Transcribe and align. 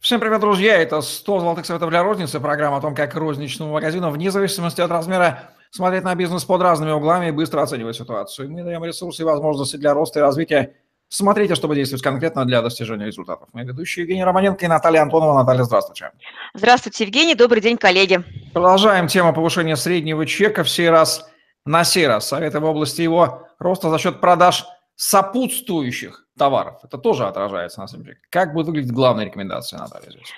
Всем 0.00 0.18
привет, 0.18 0.40
друзья! 0.40 0.78
Это 0.78 1.02
100 1.02 1.40
золотых 1.40 1.66
советов 1.66 1.90
для 1.90 2.02
розницы, 2.02 2.40
программа 2.40 2.78
о 2.78 2.80
том, 2.80 2.94
как 2.94 3.14
розничному 3.14 3.74
магазину, 3.74 4.08
вне 4.08 4.30
зависимости 4.30 4.80
от 4.80 4.90
размера, 4.90 5.50
смотреть 5.70 6.04
на 6.04 6.14
бизнес 6.14 6.42
под 6.46 6.62
разными 6.62 6.90
углами 6.90 7.28
и 7.28 7.32
быстро 7.32 7.60
оценивать 7.60 7.96
ситуацию. 7.96 8.50
Мы 8.50 8.62
даем 8.62 8.82
ресурсы 8.82 9.20
и 9.20 9.24
возможности 9.26 9.76
для 9.76 9.92
роста 9.92 10.20
и 10.20 10.22
развития. 10.22 10.72
Смотрите, 11.10 11.54
чтобы 11.54 11.74
действовать 11.74 12.02
конкретно 12.02 12.46
для 12.46 12.62
достижения 12.62 13.04
результатов. 13.04 13.50
Мы 13.52 13.64
ведущие 13.64 14.04
Евгений 14.04 14.24
Романенко 14.24 14.64
и 14.64 14.68
Наталья 14.68 15.02
Антонова. 15.02 15.34
Наталья, 15.34 15.64
здравствуйте. 15.64 16.12
Здравствуйте, 16.54 17.04
Евгений. 17.04 17.34
Добрый 17.34 17.60
день, 17.60 17.76
коллеги. 17.76 18.24
Продолжаем 18.54 19.06
тему 19.06 19.34
повышения 19.34 19.76
среднего 19.76 20.24
чека. 20.24 20.64
В 20.64 20.70
сей 20.70 20.88
раз 20.88 21.28
на 21.66 21.84
сей 21.84 22.06
раз 22.06 22.26
советы 22.26 22.58
в 22.58 22.64
области 22.64 23.02
его 23.02 23.46
роста 23.58 23.90
за 23.90 23.98
счет 23.98 24.22
продаж 24.22 24.64
сопутствующих 24.96 26.26
товаров. 26.40 26.80
Это 26.82 26.96
тоже 26.96 27.26
отражается 27.26 27.80
на 27.80 27.86
самом 27.86 28.04
деле. 28.04 28.18
Как 28.30 28.54
будет 28.54 28.66
выглядеть 28.66 28.92
главная 28.92 29.26
рекомендация, 29.26 29.78
Наталья, 29.78 30.10
здесь? 30.10 30.32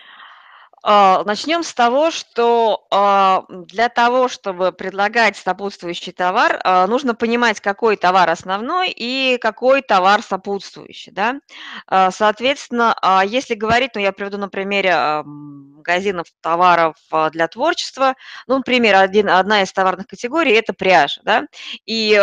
А, 0.85 1.23
начнем 1.25 1.63
с 1.63 1.73
того, 1.73 2.11
что 2.11 2.87
а, 2.91 3.45
для 3.49 3.89
того, 3.89 4.27
чтобы 4.27 4.73
предлагать 4.73 5.37
сопутствующий 5.37 6.13
товар, 6.13 6.61
а, 6.65 6.89
нужно 6.89 7.15
понимать, 7.15 7.61
какой 7.61 7.97
товар 7.97 8.29
основной 8.29 8.91
и 8.91 9.39
какой 9.41 9.83
товар 9.83 10.23
сопутствующий. 10.23 11.13
Да? 11.13 11.39
Соответственно, 12.11 12.97
если 13.25 13.55
говорить, 13.55 13.93
ну, 13.95 14.01
я 14.01 14.11
приведу 14.11 14.39
на 14.39 14.49
примере 14.49 15.23
магазинов 15.25 16.27
товаров 16.41 16.97
для 17.31 17.47
творчества, 17.47 18.15
ну, 18.49 18.57
например, 18.57 18.97
один, 18.97 19.29
одна 19.29 19.63
из 19.63 19.73
товарных 19.73 20.09
категорий– 20.09 20.53
это 20.55 20.73
пряжа. 20.73 21.21
Да? 21.25 21.45
И 21.87 22.21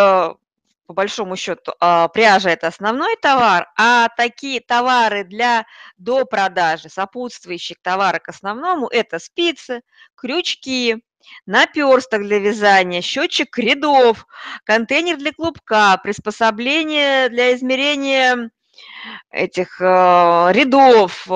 по 0.89 0.93
большому 0.93 1.35
счету, 1.35 1.73
а, 1.79 2.07
пряжа– 2.07 2.49
это 2.51 2.65
основной 2.65 3.15
товар, 3.17 3.67
а 3.77 4.09
такие 4.17 4.59
товары 4.59 5.23
для 5.23 5.67
допродажи, 5.99 6.89
сопутствующих 6.89 7.77
товара 7.83 8.17
к 8.17 8.29
основному– 8.29 8.87
это 8.91 9.19
спицы, 9.19 9.83
крючки, 10.15 11.03
наперсток 11.45 12.23
для 12.23 12.39
вязания, 12.39 13.01
счетчик 13.01 13.55
рядов, 13.59 14.25
контейнер 14.63 15.17
для 15.17 15.31
клубка, 15.31 15.95
приспособление 16.01 17.29
для 17.29 17.53
измерения 17.53 18.49
этих 19.29 19.79
э, 19.79 19.85
рядов, 19.85 21.27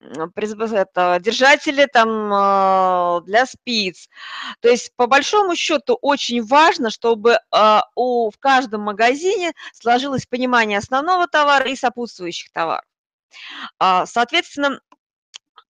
это, 0.00 1.18
держатели 1.20 1.86
там 1.92 2.32
а, 2.32 3.20
для 3.22 3.46
спиц. 3.46 4.08
То 4.60 4.68
есть, 4.68 4.94
по 4.96 5.06
большому 5.06 5.56
счету, 5.56 5.98
очень 6.00 6.42
важно, 6.44 6.90
чтобы 6.90 7.38
а, 7.50 7.84
у, 7.94 8.30
в 8.30 8.38
каждом 8.38 8.82
магазине 8.82 9.52
сложилось 9.72 10.26
понимание 10.26 10.78
основного 10.78 11.26
товара 11.26 11.68
и 11.68 11.76
сопутствующих 11.76 12.50
товаров. 12.52 12.84
А, 13.78 14.06
соответственно, 14.06 14.80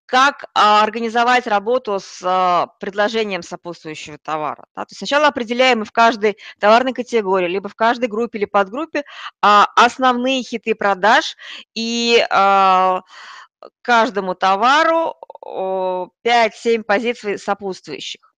как 0.07 0.47
организовать 0.55 1.47
работу 1.47 2.01
с 2.01 2.67
предложением 2.81 3.43
сопутствующего 3.43 4.17
товара. 4.17 4.65
То 4.75 4.87
есть 4.89 4.97
сначала 4.97 5.27
определяем 5.27 5.85
в 5.85 5.93
каждой 5.93 6.39
товарной 6.59 6.95
категории, 6.95 7.47
либо 7.47 7.69
в 7.69 7.75
каждой 7.75 8.09
группе 8.09 8.39
или 8.39 8.47
подгруппе 8.47 9.05
основные 9.43 10.43
хиты 10.43 10.75
продаж 10.75 11.37
и 11.75 12.27
каждому 13.83 14.35
товару 14.35 15.15
5-7 15.45 16.83
позиций 16.83 17.39
сопутствующих. 17.39 18.35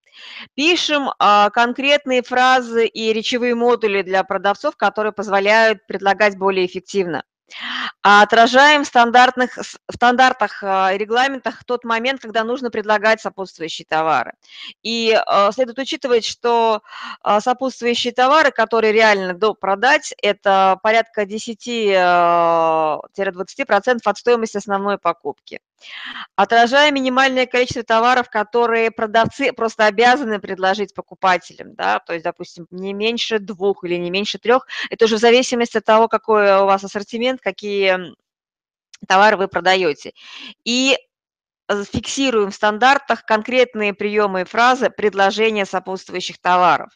Пишем 0.54 1.10
а, 1.18 1.50
конкретные 1.50 2.22
фразы 2.22 2.86
и 2.86 3.12
речевые 3.12 3.54
модули 3.54 4.02
для 4.02 4.22
продавцов, 4.24 4.76
которые 4.76 5.12
позволяют 5.12 5.86
предлагать 5.86 6.36
более 6.36 6.66
эффективно. 6.66 7.24
А 8.02 8.22
отражаем 8.22 8.84
в, 8.84 8.86
стандартных, 8.86 9.56
в 9.56 9.94
стандартах 9.94 10.62
а, 10.62 10.92
и 10.92 10.98
регламентах 10.98 11.64
тот 11.64 11.84
момент, 11.84 12.20
когда 12.20 12.44
нужно 12.44 12.70
предлагать 12.70 13.20
сопутствующие 13.20 13.86
товары. 13.86 14.34
И 14.82 15.18
а, 15.26 15.50
следует 15.52 15.78
учитывать, 15.78 16.24
что 16.24 16.82
сопутствующие 17.24 18.12
товары, 18.12 18.50
которые 18.50 18.92
реально 18.92 19.34
до 19.34 19.54
продать, 19.54 20.12
это 20.22 20.78
порядка 20.82 21.22
10-20% 21.22 23.98
от 24.04 24.18
стоимости 24.18 24.56
основной 24.56 24.98
покупки. 24.98 25.60
Отражая 26.36 26.90
минимальное 26.90 27.46
количество 27.46 27.82
товаров, 27.82 28.30
которые 28.30 28.90
продавцы 28.90 29.52
просто 29.52 29.86
обязаны 29.86 30.38
предложить 30.38 30.94
покупателям, 30.94 31.74
да, 31.74 31.98
то 32.00 32.12
есть, 32.12 32.24
допустим, 32.24 32.66
не 32.70 32.92
меньше 32.92 33.38
двух 33.38 33.84
или 33.84 33.96
не 33.96 34.10
меньше 34.10 34.38
трех, 34.38 34.66
это 34.90 35.04
уже 35.06 35.16
в 35.16 35.20
зависимости 35.20 35.78
от 35.78 35.84
того, 35.84 36.08
какой 36.08 36.62
у 36.62 36.66
вас 36.66 36.84
ассортимент, 36.84 37.40
какие 37.40 38.14
товары 39.06 39.36
вы 39.36 39.48
продаете. 39.48 40.12
И 40.64 40.96
фиксируем 41.92 42.50
в 42.50 42.54
стандартах 42.54 43.24
конкретные 43.24 43.94
приемы 43.94 44.42
и 44.42 44.44
фразы 44.44 44.90
предложения 44.90 45.64
сопутствующих 45.64 46.40
товаров. 46.40 46.90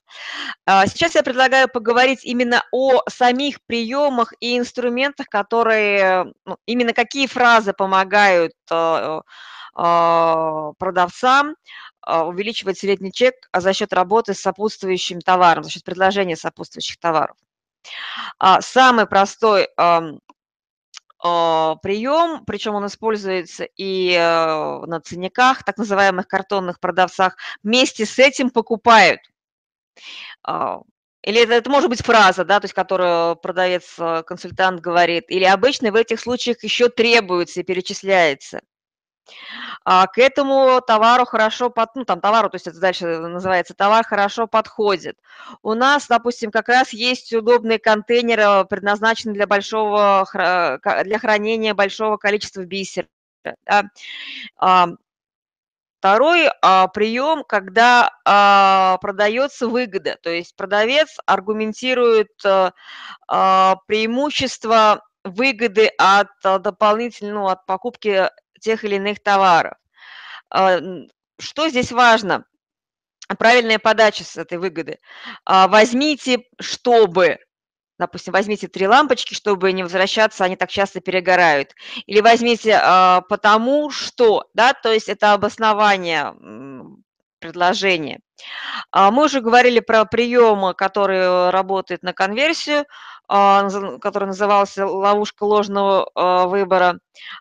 А, 0.67 0.87
сейчас 0.87 1.15
я 1.15 1.23
предлагаю 1.23 1.69
поговорить 1.69 2.25
именно 2.25 2.65
о 2.73 3.03
самих 3.09 3.59
приемах 3.67 4.33
и 4.41 4.59
инструментах, 4.59 5.29
которые, 5.29 6.33
ну, 6.45 6.57
именно 6.67 6.93
какие 6.93 7.27
фразы 7.27 7.73
помогают 7.73 8.53
а, 8.71 9.23
а, 9.75 10.73
продавцам 10.79 11.57
увеличивать 12.07 12.79
средний 12.79 13.13
чек 13.13 13.35
за 13.51 13.73
счет 13.73 13.95
работы 13.95 14.35
с 14.35 14.41
сопутствующим 14.41 15.23
товаром, 15.23 15.65
за 15.65 15.71
счет 15.71 15.85
предложения 15.85 16.37
сопутствующих 16.37 16.99
товаров. 16.99 17.35
Самый 18.61 19.07
простой 19.07 19.69
прием, 21.25 22.45
причем 22.45 22.75
он 22.75 22.87
используется 22.87 23.65
и 23.77 24.13
э, 24.13 24.87
на 24.87 25.01
ценниках, 25.01 25.65
так 25.65 25.79
называемых 25.79 26.29
картонных 26.29 26.81
продавцах, 26.81 27.37
вместе 27.63 28.05
с 28.05 28.19
этим 28.19 28.51
покупают. 28.51 29.21
А, 30.43 30.81
или 31.23 31.43
это, 31.43 31.55
это 31.55 31.71
может 31.71 31.89
быть 31.89 32.03
фраза, 32.03 32.45
да, 32.45 32.61
то 32.61 32.67
есть 32.67 32.75
которую 32.75 33.37
продавец-консультант 33.37 34.81
э, 34.81 34.83
говорит, 34.83 35.25
или 35.29 35.45
обычно 35.45 35.91
в 35.91 35.95
этих 35.95 36.21
случаях 36.21 36.63
еще 36.63 36.91
требуется 36.91 37.61
и 37.61 37.65
перечисляется. 37.65 38.61
А 39.85 40.07
к 40.07 40.19
этому 40.19 40.81
товару 40.87 41.25
хорошо, 41.25 41.71
под, 41.71 41.95
ну 41.95 42.05
там 42.05 42.21
товару, 42.21 42.51
то 42.51 42.57
есть 42.57 42.67
это 42.67 42.79
дальше 42.79 43.07
называется 43.07 43.75
товар, 43.75 44.05
хорошо 44.05 44.47
подходит. 44.47 45.19
У 45.63 45.75
нас, 45.75 46.07
допустим, 46.07 46.51
как 46.51 46.69
раз 46.69 46.93
есть 46.93 47.33
удобные 47.33 47.79
контейнеры, 47.79 48.65
предназначенные 48.67 49.35
для 49.35 49.47
большого, 49.47 50.27
для 51.05 51.19
хранения 51.19 51.75
большого 51.75 52.17
количества 52.17 52.65
бисера. 52.65 53.09
Да. 53.45 53.85
А, 54.57 54.89
второй 55.99 56.49
а, 56.63 56.89
прием, 56.89 57.45
когда 57.45 58.11
а, 58.25 58.97
продается 59.03 59.69
выгода, 59.69 60.19
то 60.23 60.31
есть 60.31 60.57
продавец 60.57 61.19
аргументирует 61.27 62.33
а, 62.45 62.73
а, 63.29 63.77
преимущество 63.87 65.03
выгоды 65.25 65.91
от 65.99 66.29
а, 66.45 66.59
дополнительного, 66.59 67.35
ну, 67.35 67.49
от 67.49 67.67
покупки 67.67 68.31
тех 68.65 68.85
или 68.85 68.97
иных 68.97 69.23
товаров. 69.23 69.75
А, 70.51 70.81
что 71.39 71.69
здесь 71.69 71.93
важно? 71.93 72.45
Правильная 73.39 73.79
подача 73.79 74.25
с 74.25 74.37
этой 74.37 74.59
выгоды. 74.59 74.99
А, 75.45 75.69
возьмите, 75.69 76.45
чтобы, 76.61 77.39
допустим, 77.99 78.33
возьмите 78.33 78.69
три 78.69 78.89
лампочки, 78.89 79.35
чтобы 79.35 79.73
не 79.73 79.83
возвращаться, 79.83 80.45
они 80.45 80.57
так 80.57 80.71
часто 80.71 81.01
перегорают. 81.01 81.75
Или 82.07 82.21
возьмите 82.21 82.79
а, 82.83 83.21
потому 83.23 83.91
что, 83.91 84.45
да, 84.55 84.73
то 84.73 84.93
есть 84.93 85.09
это 85.09 85.33
обоснование 85.33 86.35
предложения. 87.39 88.21
Мы 88.95 89.25
уже 89.25 89.41
говорили 89.43 89.81
про 89.81 90.07
приемы, 90.07 90.73
которые 90.73 91.51
работают 91.51 92.03
на 92.03 92.15
конверсию. 92.15 92.87
А, 93.27 93.67
который 94.01 94.27
назывался 94.27 94.87
«Ловушка 94.87 95.45
ложного 95.45 96.11
а, 96.15 96.47
выбора». 96.47 96.99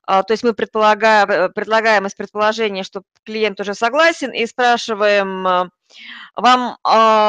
А, 0.08 0.24
то 0.24 0.34
есть 0.34 0.44
мы 0.44 0.54
предполагаем, 0.54 1.30
э, 1.30 1.50
предлагаем 1.50 2.06
из 2.06 2.16
предположения, 2.16 2.84
что 2.84 3.04
клиент 3.26 3.60
уже 3.60 3.74
согласен, 3.74 4.32
и 4.32 4.46
спрашиваем, 4.46 5.72
вам 6.36 6.78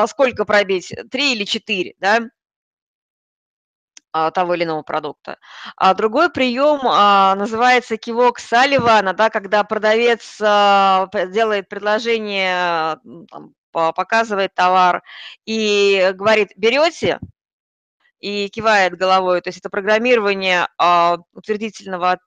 сколько 0.08 0.44
пробить, 0.44 0.94
три 1.10 1.34
или 1.34 1.44
четыре, 1.44 1.94
да? 1.98 2.20
того 4.32 4.54
или 4.54 4.62
иного 4.62 4.82
продукта. 4.82 5.38
А 5.76 5.92
другой 5.92 6.30
прием 6.30 6.80
а, 6.84 7.34
называется 7.34 7.96
кивок 7.96 8.38
Салливана, 8.38 9.12
да, 9.12 9.28
когда 9.28 9.64
продавец 9.64 10.38
а, 10.40 11.08
делает 11.32 11.68
предложение, 11.68 12.96
там, 13.28 13.54
показывает 13.72 14.54
товар 14.54 15.02
и 15.46 16.12
говорит, 16.14 16.52
берете, 16.54 17.18
и 18.24 18.48
кивает 18.48 18.96
головой. 18.96 19.42
То 19.42 19.48
есть 19.48 19.58
это 19.58 19.68
программирование 19.68 20.68
а, 20.78 21.18
утвердительного 21.34 22.18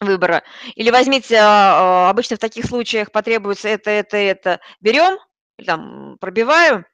выбора. 0.00 0.44
Или 0.76 0.90
возьмите, 0.90 1.38
а, 1.38 2.06
а, 2.06 2.10
обычно 2.10 2.36
в 2.36 2.38
таких 2.38 2.66
случаях 2.66 3.10
потребуется 3.10 3.68
это, 3.68 3.90
это, 3.90 4.16
это. 4.16 4.60
Берем 4.80 5.18
там 5.66 6.18
пробиваю. 6.20 6.86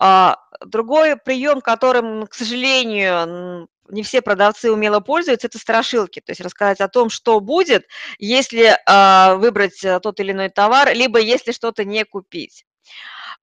А, 0.00 0.36
другой 0.66 1.16
прием, 1.16 1.60
которым, 1.60 2.26
к 2.26 2.34
сожалению, 2.34 3.68
не 3.88 4.02
все 4.02 4.20
продавцы 4.20 4.72
умело 4.72 4.98
пользуются, 4.98 5.46
это 5.46 5.58
страшилки. 5.58 6.20
То 6.20 6.32
есть 6.32 6.40
рассказать 6.40 6.80
о 6.80 6.88
том, 6.88 7.08
что 7.08 7.38
будет, 7.38 7.86
если 8.18 8.78
выбрать 9.36 9.80
тот 10.02 10.18
или 10.18 10.32
иной 10.32 10.48
товар, 10.48 10.92
либо 10.92 11.20
если 11.20 11.52
что-то 11.52 11.84
не 11.84 12.04
купить. 12.04 12.64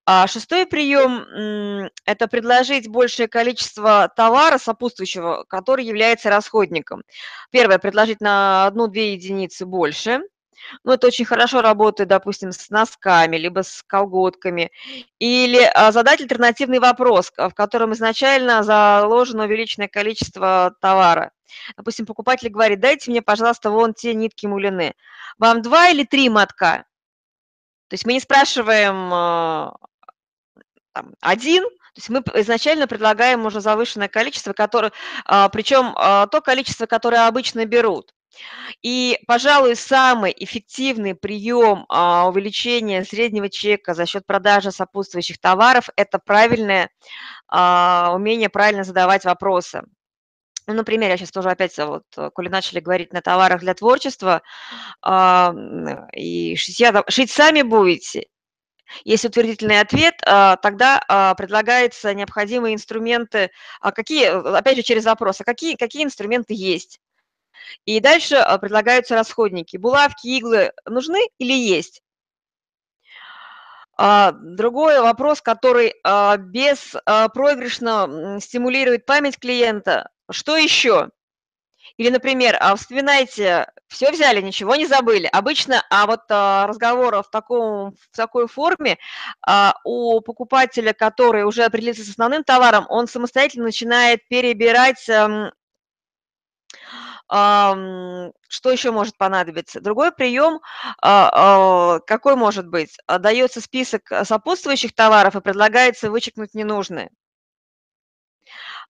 А 0.04 0.26
шестой 0.26 0.66
прием– 0.66 1.88
это 2.04 2.26
предложить 2.26 2.88
большее 2.88 3.28
количество 3.28 4.12
товара 4.16 4.58
сопутствующего, 4.58 5.44
который 5.48 5.84
является 5.84 6.28
расходником. 6.28 7.02
Первое– 7.50 7.78
предложить 7.80 8.20
на 8.20 8.66
одну-две 8.66 9.12
единицы 9.12 9.64
больше. 9.64 10.22
Ну, 10.84 10.92
это 10.92 11.06
очень 11.06 11.24
хорошо 11.24 11.60
работает, 11.60 12.08
допустим, 12.08 12.52
с 12.52 12.68
носками, 12.70 13.36
либо 13.36 13.62
с 13.62 13.82
колготками. 13.86 14.72
Или 15.18 15.60
а, 15.74 15.92
задать 15.92 16.20
альтернативный 16.20 16.78
вопрос, 16.78 17.32
в 17.36 17.50
котором 17.50 17.92
изначально 17.92 18.62
заложено 18.62 19.44
увеличенное 19.44 19.88
количество 19.88 20.74
товара. 20.80 21.32
Допустим, 21.76 22.06
покупатель 22.06 22.48
говорит, 22.48 22.80
дайте 22.80 23.10
мне, 23.10 23.22
пожалуйста, 23.22 23.70
вон 23.70 23.94
те 23.94 24.14
нитки 24.14 24.46
мулины. 24.46 24.94
Вам 25.38 25.62
два 25.62 25.88
или 25.88 26.04
три 26.04 26.28
мотка? 26.28 26.86
То 27.88 27.94
есть 27.94 28.06
мы 28.06 28.14
не 28.14 28.20
спрашиваем 28.20 29.12
а, 29.12 29.76
там, 30.92 31.14
один, 31.20 31.62
то 31.94 31.98
есть 31.98 32.08
мы 32.08 32.22
изначально 32.40 32.86
предлагаем 32.86 33.44
уже 33.44 33.60
завышенное 33.60 34.08
количество, 34.08 34.52
которое, 34.54 34.92
а, 35.26 35.48
причем 35.50 35.92
а, 35.96 36.26
то 36.26 36.40
количество, 36.40 36.86
которое 36.86 37.26
обычно 37.26 37.66
берут. 37.66 38.14
И, 38.82 39.18
пожалуй, 39.26 39.76
самый 39.76 40.34
эффективный 40.34 41.14
прием 41.14 41.84
а, 41.90 42.26
увеличения 42.28 43.04
среднего 43.04 43.50
чека 43.50 43.92
за 43.92 44.06
счет 44.06 44.24
продажи 44.26 44.72
сопутствующих 44.72 45.38
товаров– 45.38 45.90
это 45.96 46.18
правильное 46.18 46.88
умение 47.50 48.48
правильно 48.48 48.84
задавать 48.84 49.26
вопросы. 49.26 49.82
Ну, 50.66 50.72
например, 50.72 51.10
я 51.10 51.18
сейчас 51.18 51.30
тоже 51.30 51.50
опять, 51.50 51.76
вот, 51.76 52.04
коли 52.32 52.48
начали 52.48 52.80
говорить 52.80 53.12
на 53.12 53.20
товарах 53.20 53.60
для 53.60 53.74
творчества, 53.74 54.40
и 55.04 56.56
шить, 56.56 56.80
я, 56.80 57.04
шить 57.08 57.30
сами 57.30 57.60
будете, 57.60 58.28
есть 59.04 59.24
утвердительный 59.24 59.80
ответ, 59.80 60.14
а, 60.26 60.56
тогда 60.56 61.02
а, 61.08 61.34
предлагаются 61.34 62.12
необходимые 62.14 62.74
инструменты, 62.74 63.50
а 63.80 63.92
какие, 63.92 64.56
опять 64.56 64.76
же, 64.76 64.82
через 64.82 65.04
запрос, 65.04 65.40
а 65.40 65.44
какие, 65.44 65.76
какие 65.76 66.04
инструменты 66.04 66.54
есть. 66.54 67.00
И 67.84 68.00
дальше 68.00 68.44
предлагаются 68.60 69.14
расходники. 69.14 69.76
Булавки, 69.76 70.26
иглы 70.26 70.72
нужны 70.86 71.20
или 71.38 71.52
есть? 71.52 72.02
Другой 73.96 75.00
вопрос, 75.00 75.40
который 75.40 75.94
беспроигрышно 76.38 78.38
стимулирует 78.40 79.06
память 79.06 79.38
клиента. 79.38 80.10
Что 80.30 80.56
еще? 80.56 81.10
Или, 81.96 82.10
например, 82.10 82.56
а 82.60 82.74
вспоминайте, 82.76 83.70
все 83.88 84.10
взяли, 84.10 84.40
ничего 84.40 84.76
не 84.76 84.86
забыли. 84.86 85.26
Обычно 85.26 85.84
а 85.90 86.06
вот 86.06 86.22
а, 86.30 86.66
в, 86.68 87.30
таком, 87.30 87.92
в 87.92 88.16
такой 88.16 88.48
форме 88.48 88.98
а, 89.46 89.74
у 89.84 90.20
покупателя, 90.20 90.92
который 90.92 91.44
уже 91.44 91.64
определился 91.64 92.04
с 92.04 92.10
основным 92.10 92.44
товаром, 92.44 92.86
он 92.88 93.08
самостоятельно 93.08 93.64
начинает 93.64 94.26
перебирать 94.28 95.08
что 97.28 98.70
еще 98.70 98.90
может 98.90 99.16
понадобиться? 99.16 99.80
Другой 99.80 100.12
прием, 100.12 100.60
какой 101.00 102.36
может 102.36 102.68
быть? 102.68 102.98
Дается 103.06 103.62
список 103.62 104.02
сопутствующих 104.24 104.94
товаров 104.94 105.34
и 105.36 105.40
предлагается 105.40 106.10
вычеркнуть 106.10 106.52
ненужные. 106.52 107.10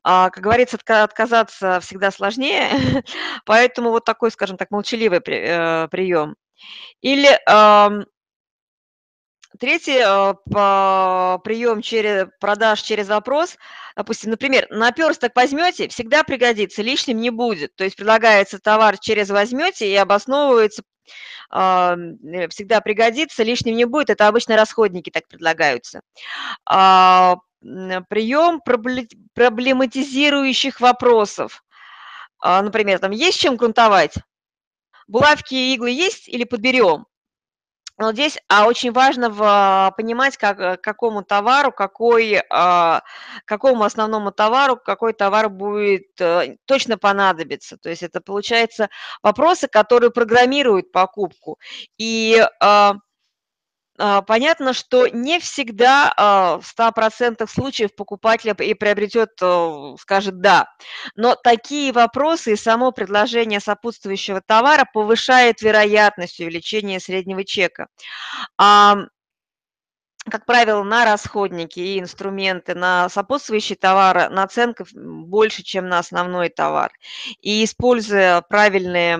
А, 0.05 0.31
как 0.31 0.43
говорится, 0.43 0.79
отказаться 0.85 1.81
всегда 1.81 2.11
сложнее, 2.11 2.71
поэтому 3.47 3.91
вот 3.91 4.05
такой, 4.05 4.31
скажем 4.31 4.57
так, 4.57 4.71
молчаливый 4.71 5.21
э, 5.25 5.89
прием. 5.89 6.35
Или 7.01 7.39
третий 9.59 9.99
э, 9.99 11.39
прием 11.45 11.83
через, 11.83 12.27
продаж 12.41 12.83
через 12.83 13.09
вопрос, 13.09 13.57
допустим, 13.95 14.31
например, 14.31 14.67
наперсток 14.71 15.37
возьмете, 15.37 15.89
всегда 15.89 16.25
пригодится, 16.25 16.83
лишним 16.83 17.21
не 17.21 17.31
будет. 17.31 17.77
То 17.77 17.85
есть 17.85 17.97
предлагается 17.97 18.59
товар 18.59 18.99
через 18.99 19.31
возьмете 19.31 19.89
и 19.89 19.95
обосновывается, 19.95 20.83
всегда 21.49 22.81
пригодится, 22.81 23.43
лишним 23.43 23.77
не 23.77 23.85
будет. 23.85 24.11
Это 24.11 24.27
обычно 24.27 24.57
расходники 24.57 25.11
так 25.11 25.29
предлагаются. 25.29 26.01
Прием 27.63 28.61
проблематизирующих 29.35 30.81
вопросов. 30.81 31.65
А, 32.41 32.61
например, 32.61 32.99
там 32.99 33.13
есть 33.13 33.39
чем 33.39 33.57
грунтовать? 33.57 34.15
Булавки 35.07 35.55
и 35.55 35.75
иглы 35.75 35.91
есть 35.91 36.29
или 36.29 36.45
подберем? 36.45 37.07
Вот 37.99 38.15
здесь 38.15 38.39
а 38.49 38.67
очень 38.67 38.91
важно 38.91 39.31
в, 39.31 39.41
а, 39.43 39.91
понимать, 39.93 40.37
как, 40.37 40.81
какому 40.81 41.23
товару, 41.23 41.71
какой, 41.71 42.43
а, 42.51 43.03
какому 43.45 43.85
основному 43.85 44.33
товару, 44.33 44.77
какой 44.77 45.13
товар 45.13 45.49
будет 45.49 46.09
а, 46.21 46.45
точно 46.65 46.99
понадобиться. 46.99 47.77
То 47.77 47.91
есть 47.91 48.03
это 48.03 48.21
получается 48.21 48.89
вопросы, 49.23 49.69
которые 49.69 50.11
программируют 50.11 50.91
покупку. 50.91 51.59
И 51.99 52.45
а, 52.61 52.95
понятно, 54.23 54.73
что 54.73 55.07
не 55.07 55.39
всегда 55.39 56.13
а, 56.17 56.59
в 56.59 56.65
100% 56.79 57.47
случаев 57.49 57.95
покупатель 57.95 58.55
и 58.59 58.75
приобретет, 58.75 59.31
э, 59.41 59.95
скажет 60.01 60.41
«да». 60.41 60.69
Но 61.15 61.37
такие 61.37 61.93
вопросы 61.93 62.53
и 62.53 62.57
само 62.57 62.91
предложение 62.91 63.61
сопутствующего 63.61 64.41
товара 64.41 64.87
повышает 64.93 65.63
вероятность 65.63 66.41
увеличения 66.41 67.01
среднего 67.01 67.45
чека 67.45 67.87
как 70.31 70.47
правило, 70.47 70.83
на 70.83 71.05
расходники 71.05 71.81
и 71.81 71.99
инструменты, 71.99 72.75
на 72.75 73.09
сопутствующие 73.09 73.77
товары 73.77 74.29
наценка 74.29 74.85
больше, 74.95 75.63
чем 75.63 75.89
на 75.89 75.99
основной 75.99 76.49
товар. 76.49 76.93
И 77.41 77.65
используя 77.65 78.41
правильные 78.43 79.19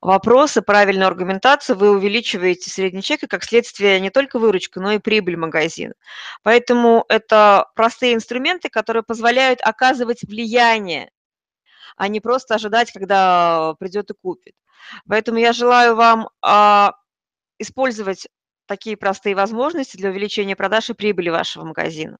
вопросы, 0.00 0.62
правильную 0.62 1.08
аргументацию, 1.08 1.76
вы 1.76 1.90
увеличиваете 1.90 2.70
средний 2.70 3.02
чек 3.02 3.22
и, 3.22 3.26
как 3.26 3.44
следствие, 3.44 4.00
не 4.00 4.10
только 4.10 4.38
выручку, 4.38 4.80
но 4.80 4.92
и 4.92 4.98
прибыль 4.98 5.36
магазина. 5.36 5.94
Поэтому 6.42 7.04
это 7.08 7.68
простые 7.74 8.14
инструменты, 8.14 8.68
которые 8.68 9.02
позволяют 9.02 9.60
оказывать 9.62 10.22
влияние, 10.22 11.10
а 11.96 12.08
не 12.08 12.20
просто 12.20 12.54
ожидать, 12.54 12.92
когда 12.92 13.74
придет 13.78 14.10
и 14.10 14.14
купит. 14.14 14.54
Поэтому 15.08 15.38
я 15.38 15.52
желаю 15.52 15.96
вам 15.96 16.28
а, 16.40 16.94
использовать 17.58 18.28
такие 18.66 18.96
простые 18.96 19.34
возможности 19.34 19.96
для 19.96 20.10
увеличения 20.10 20.54
продаж 20.54 20.90
и 20.90 20.94
прибыли 20.94 21.30
вашего 21.30 21.64
магазина. 21.64 22.18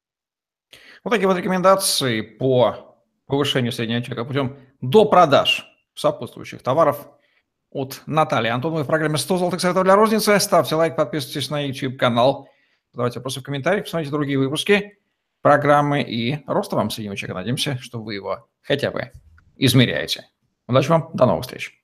Вот 1.03 1.11
такие 1.11 1.27
вот 1.27 1.37
рекомендации 1.37 2.21
по 2.21 2.97
повышению 3.25 3.71
среднего 3.71 4.03
чека 4.03 4.25
путем 4.25 4.57
до 4.81 5.05
продаж 5.05 5.65
сопутствующих 5.93 6.61
товаров 6.61 7.07
от 7.71 8.01
Натальи 8.05 8.49
Антоновой 8.49 8.83
в 8.83 8.87
программе 8.87 9.15
«100 9.15 9.37
золотых 9.37 9.61
советов 9.61 9.83
для 9.83 9.95
розницы». 9.95 10.39
Ставьте 10.39 10.75
лайк, 10.75 10.95
подписывайтесь 10.95 11.49
на 11.49 11.65
YouTube-канал, 11.65 12.49
задавайте 12.91 13.19
вопросы 13.19 13.39
в 13.39 13.43
комментариях, 13.43 13.85
посмотрите 13.85 14.11
другие 14.11 14.39
выпуски 14.39 14.99
программы 15.41 16.01
и 16.01 16.43
роста 16.47 16.75
вам 16.75 16.89
среднего 16.89 17.15
чека. 17.15 17.33
Надеемся, 17.33 17.77
что 17.79 18.01
вы 18.01 18.15
его 18.15 18.47
хотя 18.61 18.91
бы 18.91 19.11
измеряете. 19.55 20.25
Удачи 20.67 20.89
вам, 20.89 21.09
до 21.13 21.25
новых 21.25 21.43
встреч. 21.43 21.78